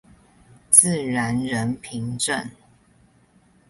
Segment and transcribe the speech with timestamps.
[0.71, 2.49] 自然人憑證